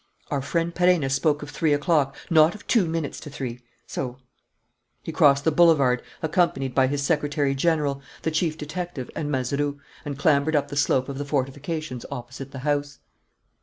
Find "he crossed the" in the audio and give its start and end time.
5.03-5.51